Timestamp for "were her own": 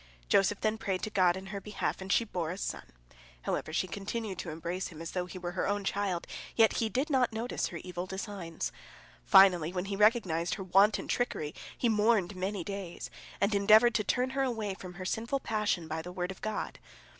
5.37-5.83